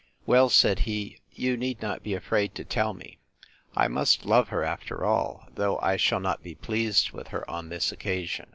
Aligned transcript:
Well, 0.25 0.49
said 0.49 0.79
he, 0.89 1.19
you 1.31 1.55
need 1.55 1.79
not 1.83 2.01
be 2.01 2.15
afraid 2.15 2.55
to 2.55 2.65
tell 2.65 2.95
me: 2.95 3.19
I 3.75 3.87
must 3.87 4.25
love 4.25 4.47
her 4.49 4.63
after 4.63 5.05
all; 5.05 5.47
though 5.53 5.77
I 5.77 5.95
shall 5.97 6.19
not 6.19 6.41
be 6.41 6.55
pleased 6.55 7.11
with 7.11 7.27
her 7.27 7.47
on 7.47 7.69
this 7.69 7.91
occasion. 7.91 8.49